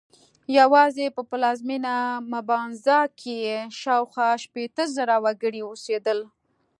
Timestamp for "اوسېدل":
5.65-6.19